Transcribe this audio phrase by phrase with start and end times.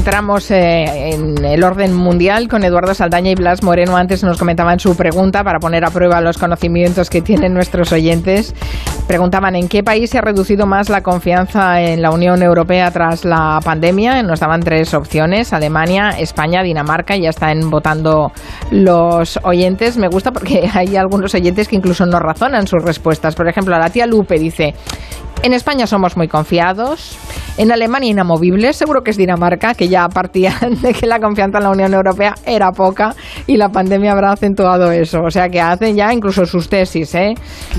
[0.00, 3.98] entramos eh, en el orden mundial con Eduardo Saldaña y Blas Moreno.
[3.98, 8.54] Antes nos comentaban su pregunta para poner a prueba los conocimientos que tienen nuestros oyentes.
[9.06, 13.26] Preguntaban en qué país se ha reducido más la confianza en la Unión Europea tras
[13.26, 14.22] la pandemia.
[14.22, 17.14] Nos daban tres opciones, Alemania, España, Dinamarca.
[17.18, 18.32] Ya están votando
[18.70, 19.98] los oyentes.
[19.98, 23.34] Me gusta porque hay algunos oyentes que incluso no razonan sus respuestas.
[23.34, 24.74] Por ejemplo, la tía Lupe dice,
[25.42, 27.18] en España somos muy confiados.
[27.60, 28.74] En Alemania inamovibles.
[28.74, 32.34] Seguro que es Dinamarca, que ya partían de que la confianza en la Unión Europea
[32.46, 33.14] era poca
[33.46, 35.18] y la pandemia habrá acentuado eso.
[35.20, 37.34] O sea que hacen ya incluso sus tesis, ¿eh?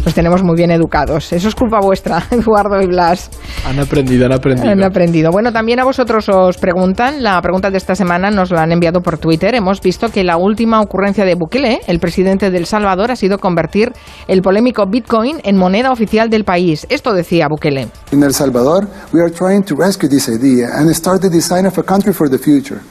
[0.05, 1.34] Los tenemos muy bien educados.
[1.34, 3.31] Eso es culpa vuestra, Eduardo y Blas.
[3.67, 4.70] Han aprendido, han aprendido.
[4.70, 5.31] Han aprendido.
[5.31, 7.23] Bueno, también a vosotros os preguntan.
[7.23, 9.55] La pregunta de esta semana nos la han enviado por Twitter.
[9.55, 13.93] Hemos visto que la última ocurrencia de Bukele, el presidente del Salvador, ha sido convertir
[14.27, 16.85] el polémico Bitcoin en moneda oficial del país.
[16.91, 17.87] Esto decía Bukele.
[18.12, 21.77] En El Salvador, we are trying to rescue this idea and start the design of
[21.77, 22.82] a country for the future.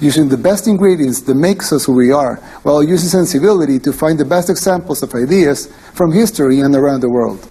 [0.00, 4.18] Using the best ingredients that makes us who we are, while using sensibility to find
[4.18, 7.48] the best examples of ideas from history and around the world.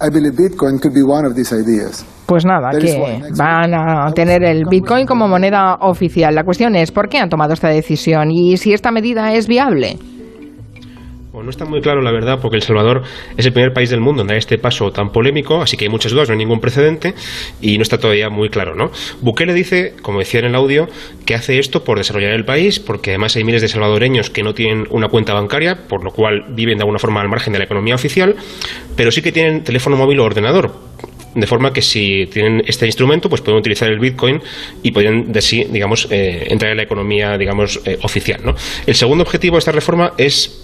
[0.00, 2.04] I believe Bitcoin could be one of these ideas.
[2.26, 6.34] Pues nada, que van a tener el Bitcoin como moneda oficial.
[6.34, 8.30] La cuestión es, ¿por qué han tomado esta decisión?
[8.30, 9.98] Y si esta medida es viable.
[11.34, 13.02] Bueno, no está muy claro, la verdad, porque El Salvador
[13.36, 15.88] es el primer país del mundo en dar este paso tan polémico, así que hay
[15.88, 17.12] muchas dudas, no hay ningún precedente
[17.60, 18.92] y no está todavía muy claro, ¿no?
[19.20, 20.86] Bukele dice, como decía en el audio,
[21.26, 24.54] que hace esto por desarrollar el país, porque además hay miles de salvadoreños que no
[24.54, 27.64] tienen una cuenta bancaria, por lo cual viven de alguna forma al margen de la
[27.64, 28.36] economía oficial,
[28.94, 30.72] pero sí que tienen teléfono móvil o ordenador,
[31.34, 34.40] de forma que si tienen este instrumento, pues pueden utilizar el Bitcoin
[34.84, 38.54] y pueden, de sí, digamos, eh, entrar en la economía, digamos, eh, oficial, ¿no?
[38.86, 40.63] El segundo objetivo de esta reforma es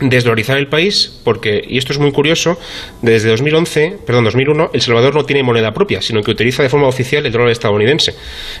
[0.00, 2.58] desdolarizar el país porque, y esto es muy curioso,
[3.02, 6.86] desde 2011, perdón, 2001, El Salvador no tiene moneda propia, sino que utiliza de forma
[6.86, 8.14] oficial el dólar estadounidense.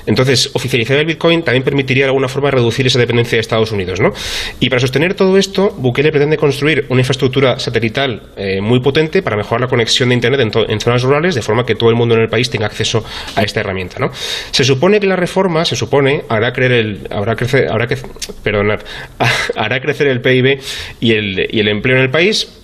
[0.06, 4.00] Entonces, oficializar el Bitcoin también permitiría de alguna forma reducir esa dependencia de Estados Unidos,
[4.00, 4.12] ¿no?
[4.60, 9.36] Y para sostener todo esto, Bukele pretende construir una infraestructura satelital eh, muy potente para
[9.36, 12.22] mejorar la conexión de Internet en, zonas rurales, de forma que todo el mundo en
[12.22, 13.04] el país tenga acceso
[13.36, 14.10] a esta herramienta, ¿no?
[14.50, 17.96] Se supone que la reforma, se supone, hará creer el, habrá crecer, habrá que,
[18.42, 18.80] perdonad,
[19.56, 20.60] hará crecer el PIB
[21.00, 22.60] y el y el empleo en el país.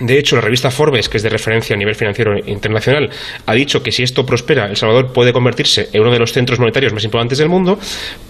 [0.00, 3.10] De hecho, la revista Forbes, que es de referencia a nivel financiero internacional,
[3.46, 6.58] ha dicho que si esto prospera, El Salvador puede convertirse en uno de los centros
[6.58, 7.78] monetarios más importantes del mundo,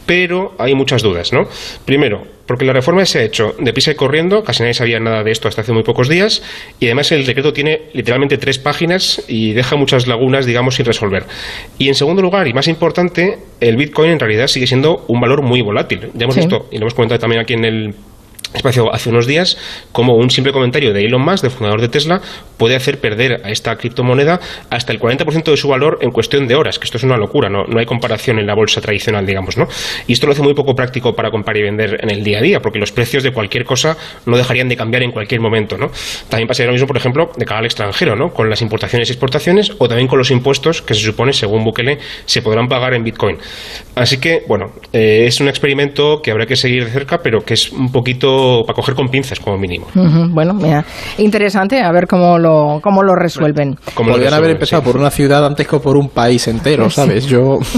[0.05, 1.49] pero hay muchas dudas, ¿no?
[1.87, 5.31] Primero, porque la reforma se ha hecho deprisa y corriendo, casi nadie sabía nada de
[5.31, 6.43] esto hasta hace muy pocos días,
[6.81, 11.25] y además el decreto tiene literalmente tres páginas y deja muchas lagunas, digamos, sin resolver.
[11.79, 15.41] Y en segundo lugar, y más importante, el Bitcoin en realidad sigue siendo un valor
[15.41, 16.11] muy volátil.
[16.13, 17.95] Ya hemos visto, y lo hemos comentado también aquí en el
[18.93, 19.57] hace unos días
[19.93, 22.21] como un simple comentario de Elon Musk, del fundador de Tesla,
[22.57, 24.41] puede hacer perder a esta criptomoneda
[24.71, 27.49] hasta el 40% de su valor en cuestión de horas, que esto es una locura,
[27.49, 29.67] no, no hay comparación en la bolsa tradicional, digamos, ¿no?
[30.07, 32.43] Y esto lo hace muy poco práctico para comprar y vender en el día a
[32.43, 33.97] día, porque los precios de cualquier cosa
[34.27, 35.91] no dejarían de cambiar en cualquier momento, ¿no?
[36.29, 38.31] También pasaría lo mismo, por ejemplo, de cara extranjero, ¿no?
[38.31, 41.99] Con las importaciones y exportaciones o también con los impuestos que se supone, según Bukele,
[42.27, 43.37] se podrán pagar en Bitcoin.
[43.95, 47.55] Así que, bueno, eh, es un experimento que habrá que seguir de cerca, pero que
[47.55, 48.34] es un poquito
[48.67, 49.87] para coger con pinzas como mínimo.
[49.95, 50.85] Bueno, mira,
[51.19, 53.77] interesante a ver cómo lo, cómo lo resuelven.
[53.95, 57.27] Podrían haber empezado por una ciudad antes que por un país entero, ¿sabes?
[57.27, 57.59] Yo...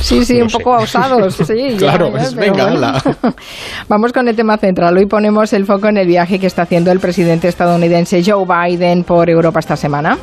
[0.00, 1.76] Sí, sí, un poco osados, sí.
[1.78, 3.02] claro, pues venga,
[3.88, 4.96] Vamos con el tema central.
[4.96, 9.04] Hoy ponemos el foco en el viaje que está haciendo el presidente estadounidense Joe Biden
[9.04, 10.18] por Europa esta semana.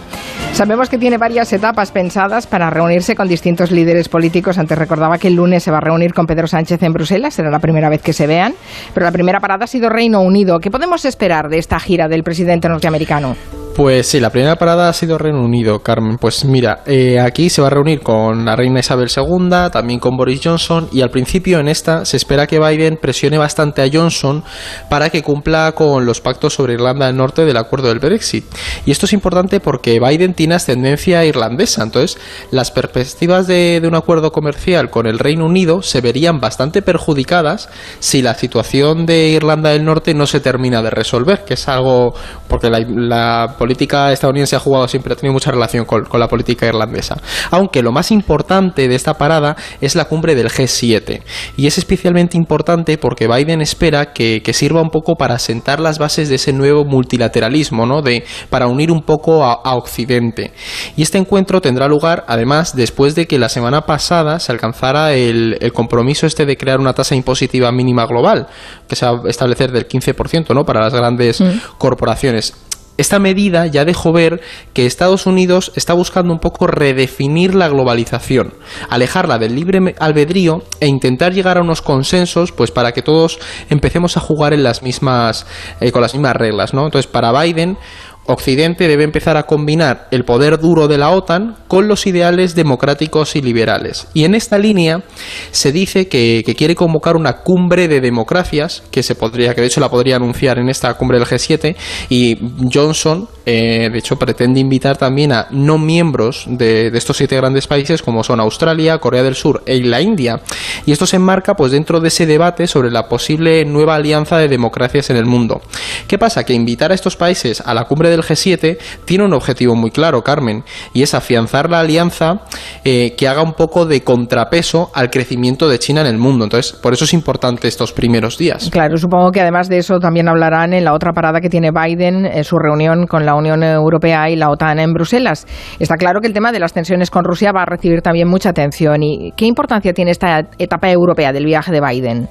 [0.54, 4.58] Sabemos que tiene varias etapas pensadas para reunirse con distintos líderes políticos.
[4.58, 7.50] Antes recordaba que el lunes se va a reunir con Pedro Sánchez en Bruselas, será
[7.50, 8.54] la primera vez que se vean.
[8.94, 10.60] Pero la primera parada ha sido Reino Unido.
[10.60, 13.36] ¿Qué podemos esperar de esta gira del presidente norteamericano?
[13.76, 16.20] Pues sí, la primera parada ha sido Reino Unido, Carmen.
[16.20, 20.16] Pues mira, eh, aquí se va a reunir con la reina Isabel II, también con
[20.16, 24.44] Boris Johnson, y al principio en esta se espera que Biden presione bastante a Johnson
[24.92, 28.46] para que cumpla con los pactos sobre Irlanda del Norte del acuerdo del Brexit.
[28.86, 32.20] Y esto es importante porque Biden tiene ascendencia irlandesa, entonces
[32.52, 37.70] las perspectivas de, un acuerdo comercial con el Reino Unido se verían bastante perjudicadas
[38.00, 42.14] si la situación de Irlanda del Norte no se termina de resolver, que es algo
[42.48, 46.68] porque la, la política estadounidense ha jugado siempre, ha tenido mucha relación con, la política
[46.68, 47.16] irlandesa.
[47.50, 51.22] Aunque lo más importante de esta parada es la cumbre del G7.
[51.56, 56.28] Y es especialmente importante porque Biden espera que, sirva un poco para sentar las bases
[56.28, 58.02] de ese nuevo multilateralismo, ¿no?
[58.02, 60.52] De, para unir un poco a, Occidente.
[60.98, 65.58] Y este encuentro tendrá lugar, además, después de que la semana pasada se alcanzara el,
[65.74, 68.48] compromiso este de crear una tasa impositiva mínima global,
[68.90, 70.66] que se va a establecer del 15%, ¿no?
[70.66, 71.78] Para las grandes mm.
[71.78, 72.54] corporaciones
[72.98, 74.42] esta medida ya dejó ver
[74.74, 78.54] que Estados Unidos está buscando un poco redefinir la globalización,
[78.90, 84.18] alejarla del libre albedrío e intentar llegar a unos consensos, pues para que todos empecemos
[84.18, 85.48] a jugar en las mismas,
[85.80, 86.86] eh, con las mismas reglas, ¿no?
[86.86, 87.78] Entonces, para Biden,
[88.26, 93.36] Occidente debe empezar a combinar el poder duro de la OTAN con los ideales democráticos
[93.36, 94.08] y liberales.
[94.14, 95.04] Y en esta línea
[95.52, 99.82] se dice que, quiere convocar una cumbre de democracias, que se podría, que de hecho
[99.82, 101.76] la podría anunciar en esta cumbre del G7,
[102.10, 102.38] y
[102.72, 108.02] Johnson, eh, de hecho, pretende invitar también a no miembros de, estos siete grandes países,
[108.02, 110.42] como son Australia, Corea del Sur e la India.
[110.86, 114.48] Y esto se enmarca pues dentro de ese debate sobre la posible nueva alianza de
[114.48, 115.62] democracias en el mundo.
[116.08, 116.46] ¿Qué pasa?
[116.46, 120.24] Que invitar a estos países a la cumbre del G7 tiene un objetivo muy claro,
[120.24, 120.64] Carmen,
[120.94, 122.42] y es afianzar la alianza
[122.84, 126.46] eh, que haga un poco de contrapeso al crecimiento de China en el mundo.
[126.46, 128.70] Entonces, por eso es importante estos primeros días.
[128.72, 132.26] Claro, supongo que además de eso también hablarán en la otra parada que tiene Biden,
[132.26, 135.46] en su reunión con la Unión Europea y la OTAN en Bruselas.
[135.80, 138.50] Está claro que el tema de las tensiones con Rusia va a recibir también mucha
[138.50, 139.04] atención.
[139.04, 142.30] ¿Y qué importancia tiene esta etapa europea del viaje de Biden?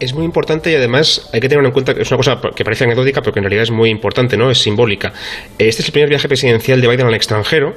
[0.00, 2.64] Es muy importante y además hay que tener en cuenta que es una cosa que
[2.64, 4.50] parece anecdótica, pero que en realidad es muy importante, ¿no?
[4.50, 5.12] Es simbólica.
[5.58, 7.74] Este es el primer viaje presidencial de Biden al extranjero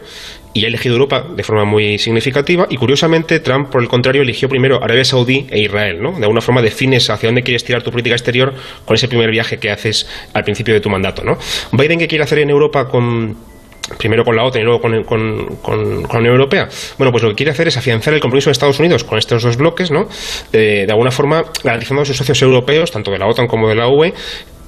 [0.53, 4.49] y ha elegido Europa de forma muy significativa y curiosamente Trump, por el contrario, eligió
[4.49, 6.11] primero Arabia Saudí e Israel, ¿no?
[6.11, 8.53] De alguna forma defines hacia dónde quieres tirar tu política exterior
[8.85, 11.37] con ese primer viaje que haces al principio de tu mandato, ¿no?
[11.71, 13.51] Biden, ¿qué quiere hacer en Europa con
[13.97, 16.67] primero con la OTAN y luego con, con, la Unión Europea.
[16.97, 19.43] Bueno, pues lo que quiere hacer es afianzar el compromiso de Estados Unidos con estos
[19.43, 20.07] dos bloques, ¿no?
[20.51, 23.87] de alguna forma garantizando a sus socios europeos, tanto de la OTAN como de la
[23.87, 24.13] UE,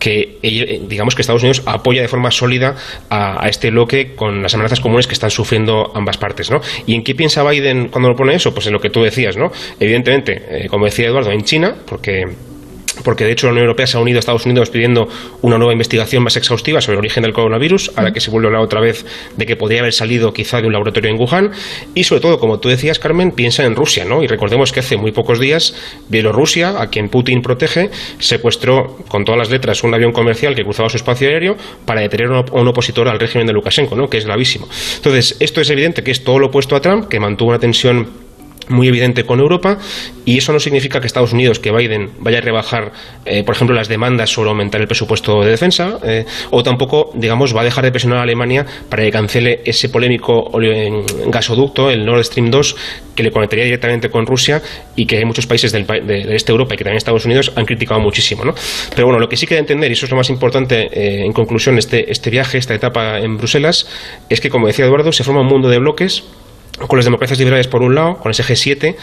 [0.03, 0.37] que
[0.89, 2.75] digamos que Estados Unidos apoya de forma sólida
[3.09, 6.59] a, este bloque con las amenazas comunes que están sufriendo ambas partes, ¿no?
[6.85, 8.53] ¿Y en qué piensa Biden cuando lo pone eso?
[8.53, 9.49] Pues en lo que tú decías, ¿no?
[9.79, 12.25] Evidentemente, eh, como decía Eduardo, en China, porque
[13.03, 15.07] porque de hecho la Unión Europea se ha unido a Estados Unidos pidiendo
[15.41, 18.49] una nueva investigación más exhaustiva sobre el origen del coronavirus, ahora que se vuelve a
[18.49, 19.05] hablar otra vez
[19.35, 21.51] de que podría haber salido quizá de un laboratorio en Wuhan,
[21.95, 24.23] y sobre todo, como tú decías, Carmen, piensa en Rusia, ¿no?
[24.23, 25.75] Y recordemos que hace muy pocos días
[26.09, 30.89] Bielorrusia, a quien Putin protege, secuestró con todas las letras un avión comercial que cruzaba
[30.89, 31.55] su espacio aéreo
[31.85, 34.09] para detener a un opositor al régimen de Lukashenko, ¿no?
[34.09, 34.67] Que es gravísimo.
[34.97, 38.23] Entonces, esto es evidente que es todo lo opuesto a Trump, que mantuvo una tensión
[38.69, 39.77] muy evidente con Europa
[40.25, 42.91] y eso no significa que Estados Unidos, que Biden vaya a rebajar,
[43.25, 47.55] eh, por ejemplo, las demandas sobre aumentar el presupuesto de defensa eh, o tampoco, digamos,
[47.55, 50.51] va a dejar de presionar a Alemania para que cancele ese polémico
[51.27, 52.75] gasoducto, el Nord Stream 2,
[53.15, 54.61] que le conectaría directamente con Rusia
[54.95, 57.65] y que hay muchos países del, de, este Europa y que también Estados Unidos han
[57.65, 58.45] criticado muchísimo.
[58.45, 58.53] ¿no?
[58.95, 61.33] Pero bueno, lo que sí queda entender, y eso es lo más importante eh, en
[61.33, 63.87] conclusión, este, este viaje, esta etapa en Bruselas,
[64.29, 66.23] es que, como decía Eduardo, se forma un mundo de bloques
[66.87, 68.95] con las democracias liberales por un lado, con ese G7,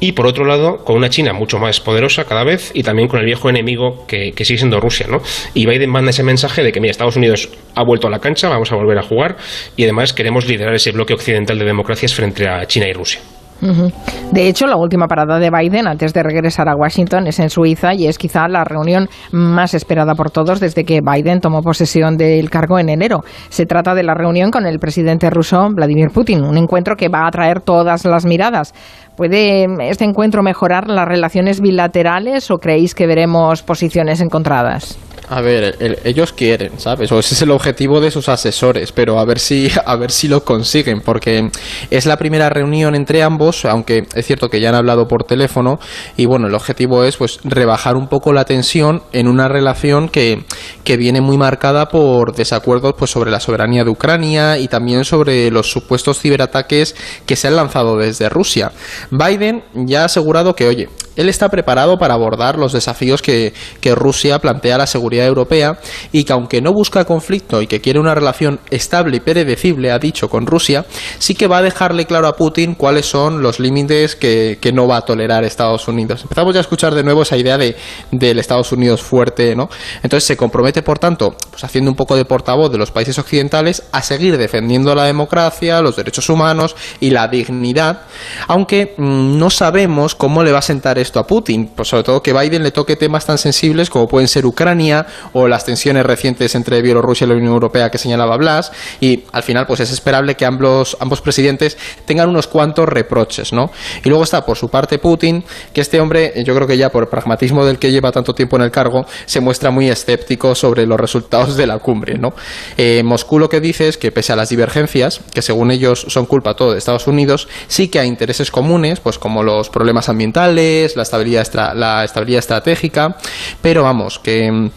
[0.00, 3.20] y por otro lado, con una China mucho más poderosa cada vez y también con
[3.20, 5.06] el viejo enemigo que, que sigue siendo Rusia.
[5.08, 5.20] ¿no?
[5.54, 8.48] Y Biden manda ese mensaje de que, mira, Estados Unidos ha vuelto a la cancha,
[8.48, 9.36] vamos a volver a jugar
[9.76, 13.20] y además queremos liderar ese bloque occidental de democracias frente a China y Rusia.
[13.60, 17.94] De hecho, la última parada de Biden antes de regresar a Washington es en Suiza
[17.94, 22.50] y es quizá la reunión más esperada por todos desde que Biden tomó posesión del
[22.50, 23.20] cargo en enero.
[23.48, 27.20] Se trata de la reunión con el presidente ruso Vladimir Putin, un encuentro que va
[27.20, 28.74] a atraer todas las miradas.
[29.16, 34.98] ¿Puede este encuentro mejorar las relaciones bilaterales o creéis que veremos posiciones encontradas?
[35.28, 37.10] A ver, ellos quieren, ¿sabes?
[37.10, 40.28] O ese es el objetivo de sus asesores, pero a ver si a ver si
[40.28, 41.50] lo consiguen, porque
[41.90, 45.80] es la primera reunión entre ambos, aunque es cierto que ya han hablado por teléfono
[46.16, 50.44] y bueno, el objetivo es pues rebajar un poco la tensión en una relación que,
[50.84, 55.50] que viene muy marcada por desacuerdos pues sobre la soberanía de Ucrania y también sobre
[55.50, 56.94] los supuestos ciberataques
[57.26, 58.70] que se han lanzado desde Rusia.
[59.10, 63.52] Biden ya ha asegurado que, oye, él está preparado para abordar los desafíos que,
[63.96, 65.78] Rusia plantea a la seguridad europea
[66.12, 69.98] y que aunque no busca conflicto y que quiere una relación estable y predecible, ha
[69.98, 70.84] dicho con Rusia,
[71.18, 74.98] sí que va a dejarle claro a Putin cuáles son los límites que, no va
[74.98, 76.22] a tolerar Estados Unidos.
[76.22, 77.76] Empezamos ya a escuchar de nuevo esa idea de,
[78.10, 79.70] del Estados Unidos fuerte, ¿no?
[80.02, 83.84] Entonces se compromete, por tanto, pues haciendo un poco de portavoz de los países occidentales,
[83.92, 88.02] a seguir defendiendo la democracia, los derechos humanos y la dignidad,
[88.48, 92.22] aunque mm, no sabemos cómo le va a sentar esto a Putin, pues sobre todo
[92.22, 96.54] que Biden le toque temas tan sensibles como pueden ser Ucrania o las tensiones recientes
[96.54, 100.34] entre Bielorrusia y la Unión Europea que señalaba Blas y al final pues es esperable
[100.34, 103.70] que ambos, ambos presidentes tengan unos cuantos reproches, ¿no?
[104.04, 107.04] Y luego está por su parte Putin, que este hombre, yo creo que ya por
[107.04, 110.86] el pragmatismo del que lleva tanto tiempo en el cargo, se muestra muy escéptico sobre
[110.86, 112.30] los resultados de la cumbre, ¿no?
[112.76, 116.26] Eh, Moscú lo que dice es que pese a las divergencias, que según ellos son
[116.26, 120.95] culpa todo de Estados Unidos, sí que hay intereses comunes, pues como los problemas ambientales,
[120.96, 123.16] la estabilidad, la estabilidad estratégica,
[123.60, 124.70] pero vamos, que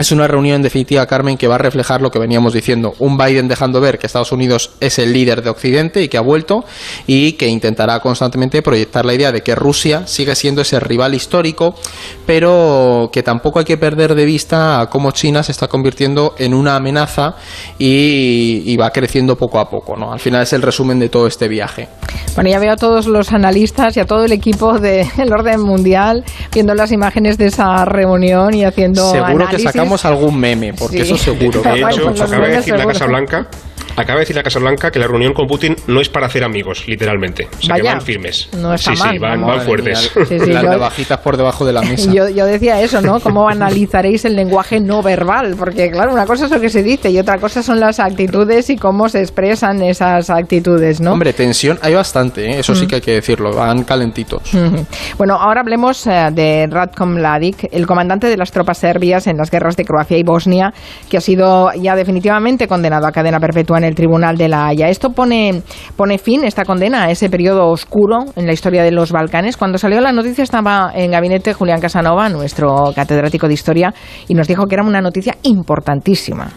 [0.00, 2.94] es una reunión en definitiva, Carmen, que va a reflejar lo que veníamos diciendo.
[3.00, 6.22] Un Biden dejando ver que Estados Unidos es el líder de Occidente y que ha
[6.22, 6.64] vuelto
[7.06, 11.74] y que intentará constantemente proyectar la idea de que Rusia sigue siendo ese rival histórico,
[12.24, 16.76] pero que tampoco hay que perder de vista cómo China se está convirtiendo en una
[16.76, 17.34] amenaza
[17.78, 19.98] y, va creciendo poco a poco.
[19.98, 20.14] ¿no?
[20.14, 21.88] Al final es el resumen de todo este viaje.
[22.34, 26.24] Bueno, ya veo a todos los analistas y a todo el equipo del orden mundial
[26.54, 31.16] viendo las imágenes de esa reunión y haciendo Seguro que sacamos algún meme, porque eso
[31.16, 31.62] seguro.
[31.62, 33.48] De hecho, acaba de decir la Casa Blanca
[33.96, 36.44] Acaba de decir la Casa Blanca que la reunión con Putin no es para hacer
[36.44, 37.48] amigos, literalmente.
[37.58, 38.48] O sea, que van firmes.
[38.56, 40.12] No está sí, mal, sí, van, van fuertes.
[40.30, 42.12] Sí, sí, Las bajitas por debajo de la mesa.
[42.12, 43.20] Yo, yo, decía eso, ¿no?
[43.20, 45.56] ¿Cómo analizaréis el lenguaje no verbal?
[45.58, 48.70] Porque, claro, una cosa es lo que se dice y otra cosa son las actitudes
[48.70, 51.12] y cómo se expresan esas actitudes, ¿no?
[51.12, 52.58] Hombre, tensión hay bastante, ¿eh?
[52.60, 54.42] eso sí que hay que decirlo, van calentitos.
[55.18, 59.50] Bueno, ahora hablemos eh, de Ratko Mladic, el comandante de las tropas serbias en las
[59.50, 60.72] guerras de Croacia y Bosnia,
[61.08, 64.88] que ha sido ya definitivamente condenado a cadena perpetua en el Tribunal de la Haya.
[64.88, 65.62] Esto pone,
[65.96, 69.56] pone fin, esta condena, a ese periodo oscuro en la historia de los Balcanes.
[69.56, 73.92] Cuando salió la noticia estaba en gabinete Julián Casanova, nuestro catedrático de historia,
[74.28, 76.50] y nos dijo que era una noticia importantísima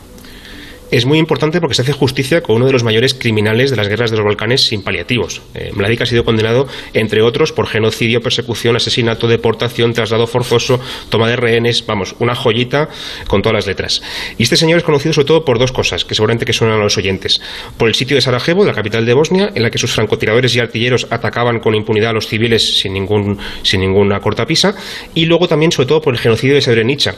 [0.93, 3.88] es muy importante porque se hace justicia con uno de los mayores criminales de las
[3.88, 5.41] guerras de los Balcanes sin paliativos.
[5.55, 11.35] Eh, ha sido condenado, entre otros, por genocidio, persecución, asesinato, deportación, traslado forzoso, toma de
[11.35, 12.89] rehenes, vamos, una joyita
[13.27, 14.03] con todas las letras.
[14.38, 16.83] Y este señor es conocido sobre todo por dos cosas, que seguramente que suenan a
[16.83, 17.41] los oyentes.
[17.75, 20.59] Por el sitio de Sarajevo, la capital de Bosnia, en la que sus francotiradores y
[20.59, 24.75] artilleros atacaban con impunidad a los civiles sin, ningún, sin ninguna cortapisa,
[25.15, 27.15] y luego también, sobre todo, por el genocidio de Srebrenica,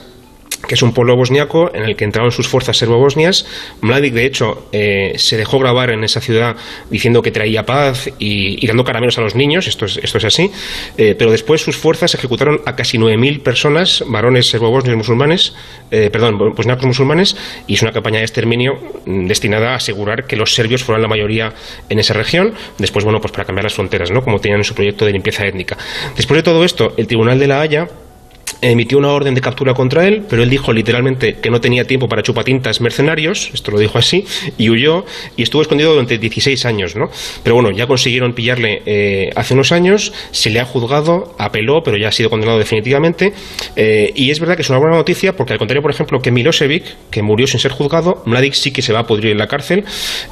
[0.68, 3.46] que es un pueblo bosniaco en el que entraron sus fuerzas serbo-bosnias.
[3.82, 6.56] Mladic, de hecho, eh, se dejó grabar en esa ciudad
[6.90, 10.52] diciendo que traía paz y, dando caramelos a los niños, esto es, esto es así,
[10.98, 15.54] eh, pero después sus fuerzas ejecutaron a casi 9.000 personas, varones serbo-bosnios musulmanes,
[15.92, 18.74] eh, perdón, bosniacos musulmanes, y es una campaña de exterminio
[19.06, 21.54] mm, destinada a asegurar que los serbios fueran la mayoría
[21.90, 24.74] en esa región, después, bueno, pues para cambiar las fronteras, ¿no?, como tenían en su
[24.74, 25.78] proyecto de limpieza étnica.
[26.16, 27.88] Después de todo esto, el Tribunal de la Haya
[28.62, 32.08] emitió una orden de captura contra él, pero él dijo literalmente que no tenía tiempo
[32.08, 34.26] para chupatintas mercenarios, esto lo dijo así,
[34.58, 37.10] y huyó y estuvo escondido durante 16 años, ¿no?
[37.44, 41.98] Pero bueno, ya consiguieron pillarle eh, hace unos años, se le ha juzgado, apeló, pero
[41.98, 43.34] ya ha sido condenado definitivamente,
[43.76, 46.32] eh, y es verdad que es una buena noticia porque al contrario, por ejemplo, que
[46.32, 49.48] Milosevic, que murió sin ser juzgado, Mladic sí que se va a pudrir en la
[49.48, 49.84] cárcel,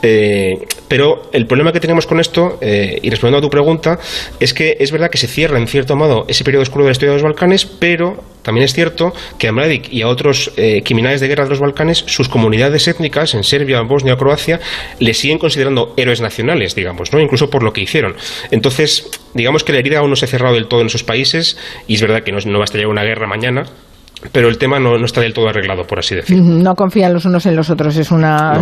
[0.01, 0.53] eh,
[0.87, 3.99] pero el problema que tenemos con esto, y respondiendo a tu pregunta,
[4.39, 6.91] es que es verdad que se cierra en cierto modo ese periodo oscuro de la
[6.91, 8.12] historia de los Balcanes, pero
[8.43, 11.59] también es cierto que a Mladic y a otros eh, criminales de guerra de los
[11.59, 14.59] Balcanes, sus comunidades étnicas en Serbia, Bosnia o Croacia,
[14.99, 17.19] le siguen considerando héroes nacionales, digamos, ¿no?
[17.19, 18.15] incluso por lo que hicieron.
[18.51, 21.57] Entonces, digamos que la herida aún no se ha cerrado del todo en esos países
[21.87, 23.65] y es verdad que no, no va a estallar una guerra mañana,
[24.31, 26.43] pero el tema no, está del todo arreglado, por así decirlo.
[26.43, 28.53] No confían los unos en los otros, es una,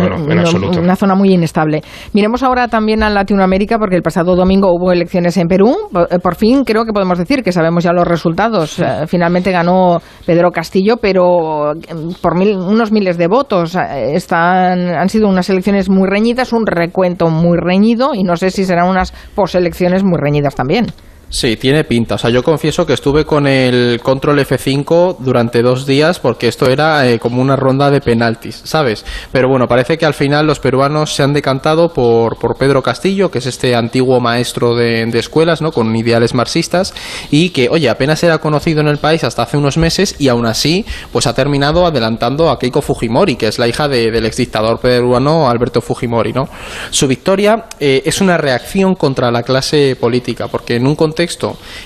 [0.78, 1.82] una, zona muy inestable.
[2.12, 5.74] Miremos ahora también a Latinoamérica, porque el pasado domingo hubo elecciones en Perú.
[6.10, 8.78] Eh, por fin creo que podemos decir que sabemos ya los resultados.
[8.78, 13.74] Eh, finalmente ganó Pedro Castillo, pero mm, por unos miles de votos.
[13.74, 18.50] Eh, están, han sido unas elecciones muy reñidas, un recuento muy reñido, y no sé
[18.50, 20.86] si serán unas poselecciones muy reñidas también.
[21.32, 22.16] Sí, tiene pinta.
[22.16, 26.68] O sea, yo confieso que estuve con el control F5 durante dos días porque esto
[26.68, 29.06] era eh, como una ronda de penaltis, ¿sabes?
[29.32, 33.30] Pero bueno, parece que al final los peruanos se han decantado por, por Pedro Castillo,
[33.30, 35.72] que es este antiguo maestro de, escuelas, ¿no?
[35.72, 36.92] Con ideales marxistas
[37.30, 40.44] y que, oye, apenas era conocido en el país hasta hace unos meses y aún
[40.44, 44.80] así, pues ha terminado adelantando a Keiko Fujimori, que es la hija de, del exdictador
[44.80, 46.42] peruano Alberto Fujimori, ¿no?
[46.90, 51.21] Su victoria eh, es una reacción contra la clase política, porque en un contexto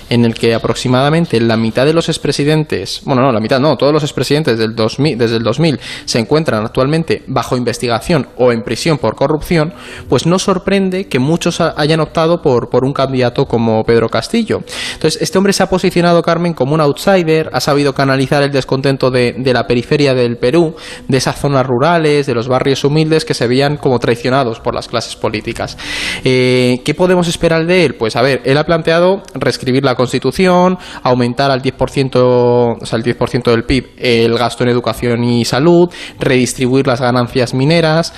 [0.09, 3.93] en el que aproximadamente la mitad de los expresidentes, bueno, no, la mitad no, todos
[3.93, 8.99] los expresidentes del 2000, desde el 2000 se encuentran actualmente bajo investigación o en prisión
[8.99, 9.75] por corrupción,
[10.09, 14.62] pues no sorprende que muchos hayan optado por, por un candidato como Pedro Castillo.
[14.95, 19.11] Entonces, este hombre se ha posicionado, Carmen, como un outsider, ha sabido canalizar el descontento
[19.11, 20.75] de, de la periferia del Perú,
[21.09, 24.88] de esas zonas rurales, de los barrios humildes que se veían como traicionados por las
[24.88, 25.76] clases políticas.
[26.25, 27.95] Eh, ¿Qué podemos esperar de él?
[27.95, 33.50] Pues a ver, él ha planteado reescribir la Constitución, aumentar al 10%, o el 10%
[33.50, 38.12] del PIB el gasto en educación y salud, redistribuir las ganancias mineras.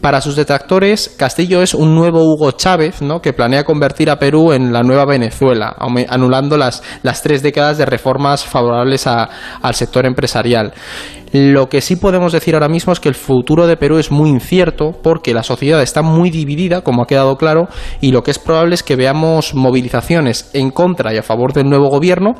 [0.00, 3.20] Para sus detractores, Castillo es un nuevo Hugo Chávez, ¿no?
[3.20, 5.74] que planea convertir a Perú en la nueva Venezuela,
[6.08, 10.72] anulando las, las tres décadas de reformas favorables al sector empresarial.
[11.36, 14.30] Lo que sí podemos decir ahora mismo es que el futuro de Perú es muy
[14.30, 17.66] incierto porque la sociedad está muy dividida, como ha quedado claro,
[18.00, 21.68] y lo que es probable es que veamos movilizaciones en contra y a favor del
[21.68, 22.34] nuevo gobierno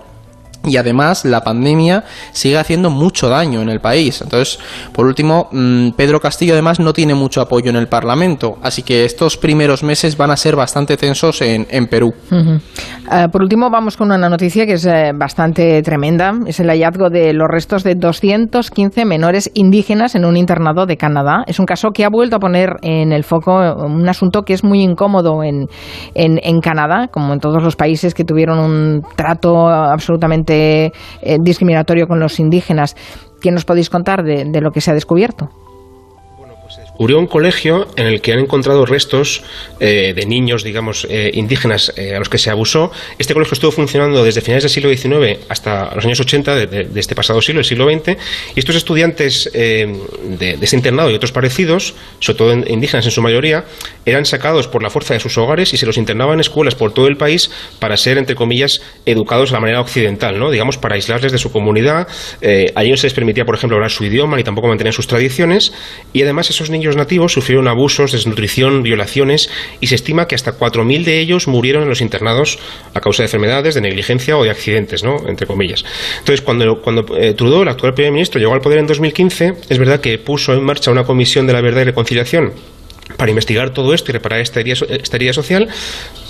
[0.64, 4.20] y además la pandemia sigue haciendo mucho daño en el país.
[4.22, 4.58] Entonces,
[4.92, 9.04] por último, mm, Pedro Castillo además no tiene mucho apoyo en el Parlamento, así que
[9.04, 12.14] estos primeros meses van a ser bastante tensos en, Perú.
[12.32, 16.32] Eh, por último, vamos con una noticia que es eh, bastante tremenda.
[16.46, 21.44] Es el hallazgo de los restos de 215 menores indígenas en un internado de Canadá.
[21.46, 24.64] Es un caso que ha vuelto a poner en el foco un asunto que es
[24.64, 25.66] muy incómodo en,
[26.14, 32.06] en, en Canadá, como en todos los países que tuvieron un trato absolutamente eh, discriminatorio
[32.06, 32.96] con los indígenas.
[33.40, 35.50] ¿Qué nos podéis contar de lo que se ha descubierto?
[36.94, 39.42] Descubrió un colegio en el que han encontrado restos
[39.80, 42.92] eh, de niños, digamos, eh, indígenas eh, a los que se abusó.
[43.18, 47.16] Este colegio estuvo funcionando desde finales del siglo XIX hasta los años 80 de, este
[47.16, 48.16] pasado siglo, el siglo XX,
[48.54, 49.86] y estos estudiantes de,
[50.38, 53.64] de, este internado y otros parecidos, sobre todo indígenas en su mayoría,
[54.06, 56.94] eran sacados por la fuerza de sus hogares y se los internaban en escuelas por
[56.94, 60.52] todo el país para ser, entre comillas, educados a la manera occidental, ¿no?
[60.52, 62.06] digamos, para aislarles de su comunidad.
[62.76, 65.72] allí no se les permitía, por ejemplo, hablar su idioma ni tampoco mantener sus tradiciones,
[66.12, 69.50] y además esos niños nativos sufrieron abusos, desnutrición, violaciones
[69.80, 72.58] y se estima que hasta 4.000 de ellos murieron en los internados
[72.92, 75.16] a causa de enfermedades, de negligencia o de accidentes, ¿no?
[75.26, 75.84] entre comillas.
[76.18, 79.78] Entonces, cuando, cuando eh, Trudeau, el actual primer ministro, llegó al poder en 2015, es
[79.78, 82.52] verdad que puso en marcha una comisión de la verdad y reconciliación
[83.16, 85.68] para investigar todo esto y reparar esta herida, esta herida, social,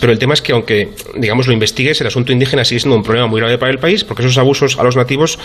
[0.01, 3.03] pero el tema es que aunque, digamos, lo investigues, el asunto indígena sigue siendo un
[3.03, 5.39] problema muy grave para el país porque esos abusos a los nativos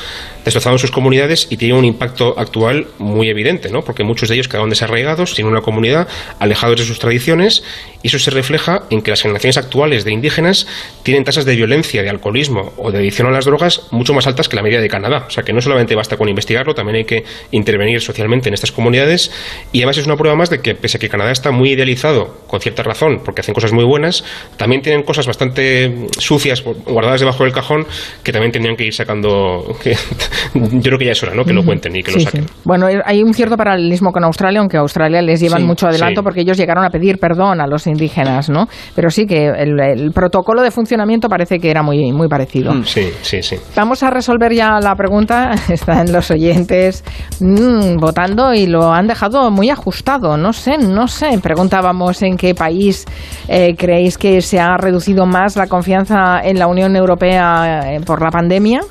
[0.43, 3.83] destrozaron sus comunidades y tienen un impacto actual muy evidente, ¿no?
[3.83, 6.07] porque muchos de ellos quedaron desarraigados, sin una comunidad,
[6.39, 7.63] alejados de sus tradiciones
[8.01, 10.67] y eso se refleja en que las generaciones actuales de indígenas
[11.03, 14.47] tienen tasas de violencia, de alcoholismo o de adicción a las drogas mucho más altas
[14.47, 15.25] que la media de Canadá.
[15.27, 18.71] O sea que no solamente basta con investigarlo, también hay que intervenir socialmente en estas
[18.71, 19.31] comunidades
[19.71, 22.37] y además es una prueba más de que pese a que Canadá está muy idealizado,
[22.47, 24.23] con cierta razón, porque hacen cosas muy buenas,
[24.57, 27.85] también tienen cosas bastante sucias guardadas debajo del cajón
[28.23, 29.75] que también tendrían que ir sacando.
[30.53, 31.43] yo creo que ya es hora, ¿no?
[31.43, 32.45] Que lo cuenten y que lo saquen.
[32.65, 36.41] Bueno, hay un cierto paralelismo con Australia, aunque a Australia les llevan mucho adelanto porque
[36.41, 38.67] ellos llegaron a pedir perdón a los indígenas, ¿no?
[38.95, 42.73] Pero sí que el, protocolo de funcionamiento parece que era muy, muy parecido.
[42.73, 43.55] Mm, sí, sí, sí.
[43.75, 45.51] Vamos a resolver ya la pregunta.
[45.69, 47.03] Están los oyentes
[47.39, 50.37] mm, votando y lo han dejado muy ajustado.
[50.37, 51.18] No sé, no sé.
[51.41, 53.05] Preguntábamos en qué país
[53.47, 58.21] eh, creéis que se ha reducido más la confianza en la Unión Europea eh, por
[58.21, 58.81] la pandemia.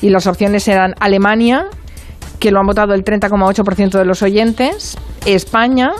[0.00, 1.66] Y las opciones eran Alemania,
[2.40, 5.92] que lo han votado el 30,8% de los oyentes, España,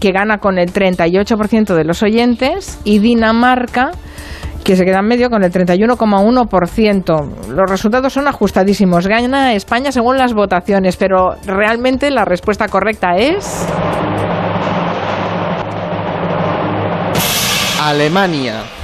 [0.00, 3.92] que gana con el 38% de los oyentes, y Dinamarca,
[4.64, 7.48] que se queda en medio con el 31,1%.
[7.48, 9.06] Los resultados son ajustadísimos.
[9.06, 13.66] Gana España según las votaciones, pero realmente la respuesta correcta es...
[17.80, 18.79] Alemania.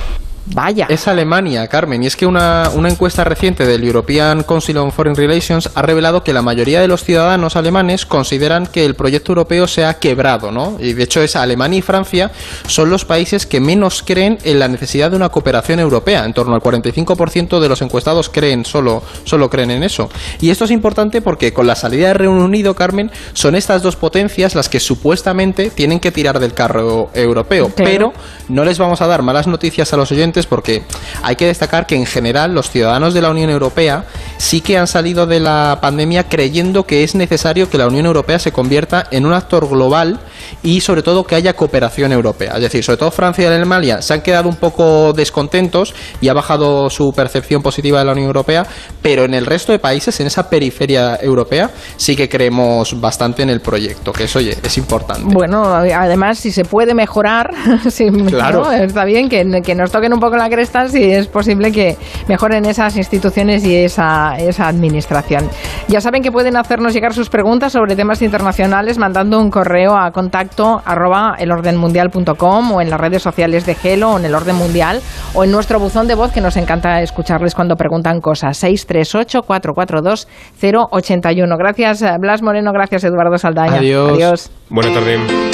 [0.46, 0.87] Vaya.
[0.88, 2.02] Es Alemania, Carmen.
[2.02, 6.22] Y es que una, una, encuesta reciente del European Council on Foreign Relations ha revelado
[6.22, 10.52] que la mayoría de los ciudadanos alemanes consideran que el proyecto europeo se ha quebrado,
[10.52, 10.76] ¿no?
[10.78, 12.30] Y de hecho es Alemania y Francia
[12.68, 16.24] son los países que menos creen en la necesidad de una cooperación europea.
[16.24, 20.09] En torno al 45% de los encuestados creen, solo, solo creen en eso.
[20.40, 23.96] Y esto es importante porque con la salida de Reino Unido, Carmen, son estas dos
[23.96, 27.70] potencias las que supuestamente tienen que tirar del carro europeo.
[27.74, 28.12] Pero
[28.48, 30.83] no les vamos a dar malas noticias a los oyentes porque
[31.22, 34.05] hay que destacar que en general los ciudadanos de la Unión Europea
[34.37, 38.38] sí que han salido de la pandemia creyendo que es necesario que la Unión Europea
[38.38, 40.20] se convierta en un actor global
[40.62, 42.53] y sobre todo que haya cooperación europea.
[42.57, 46.35] Es decir, sobre todo Francia y Alemania se han quedado un poco descontentos y ha
[46.35, 48.66] bajado su percepción positiva de la Unión Europea,
[49.03, 53.51] pero en el resto de países, en esa periferia europea, sí que creemos bastante en
[53.51, 55.33] el proyecto, que eso, oye, es importante.
[55.33, 57.51] Bueno, además, si se puede mejorar,
[58.29, 58.72] claro.
[58.72, 61.96] está bien que, que nos toquen un poco la cresta si es posible que
[62.28, 65.48] mejoren esas instituciones y esa, esa administración.
[65.88, 70.10] Ya saben que pueden hacernos llegar sus preguntas sobre temas internacionales mandando un correo a
[70.10, 75.00] contacto arroba elordenmundial.com o en las redes sociales de Gelo o en el Orden Mundial
[75.34, 78.62] o en nuestro buzón de voz que nos encanta escucharles cuando preguntan cosas.
[78.62, 81.58] 638-442-081.
[81.58, 83.76] Gracias Blas Moreno, gracias Eduardo Saldaña.
[83.76, 84.50] Adiós.
[84.70, 85.46] Buenas tardes.